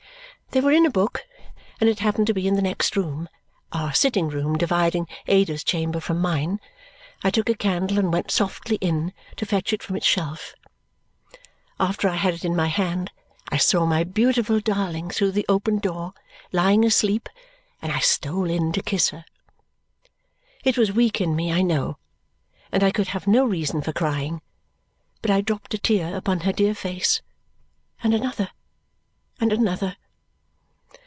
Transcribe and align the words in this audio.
They 0.53 0.59
were 0.59 0.73
in 0.73 0.85
a 0.85 0.91
book, 0.91 1.21
and 1.79 1.89
it 1.89 1.99
happened 1.99 2.27
to 2.27 2.33
be 2.33 2.45
in 2.45 2.55
the 2.55 2.61
next 2.61 2.97
room 2.97 3.29
our 3.71 3.93
sitting 3.93 4.27
room, 4.27 4.57
dividing 4.57 5.07
Ada's 5.27 5.63
chamber 5.63 6.01
from 6.01 6.19
mine. 6.19 6.59
I 7.23 7.29
took 7.29 7.47
a 7.47 7.55
candle 7.55 7.97
and 7.97 8.11
went 8.11 8.31
softly 8.31 8.75
in 8.81 9.13
to 9.37 9.45
fetch 9.45 9.71
it 9.71 9.81
from 9.81 9.95
its 9.95 10.05
shelf. 10.05 10.53
After 11.79 12.09
I 12.09 12.15
had 12.17 12.33
it 12.33 12.43
in 12.43 12.53
my 12.53 12.67
hand, 12.67 13.11
I 13.47 13.55
saw 13.55 13.85
my 13.85 14.03
beautiful 14.03 14.59
darling, 14.59 15.09
through 15.09 15.31
the 15.31 15.45
open 15.47 15.79
door, 15.79 16.13
lying 16.51 16.83
asleep, 16.83 17.29
and 17.81 17.89
I 17.89 17.99
stole 17.99 18.49
in 18.49 18.73
to 18.73 18.81
kiss 18.83 19.11
her. 19.11 19.23
It 20.65 20.77
was 20.77 20.91
weak 20.91 21.21
in 21.21 21.33
me, 21.33 21.53
I 21.53 21.61
know, 21.61 21.97
and 22.73 22.83
I 22.83 22.91
could 22.91 23.07
have 23.15 23.25
no 23.25 23.45
reason 23.45 23.81
for 23.81 23.93
crying; 23.93 24.41
but 25.21 25.31
I 25.31 25.39
dropped 25.39 25.73
a 25.75 25.77
tear 25.77 26.13
upon 26.13 26.41
her 26.41 26.51
dear 26.51 26.75
face, 26.75 27.21
and 28.03 28.13
another, 28.13 28.49
and 29.39 29.53
another. 29.53 29.95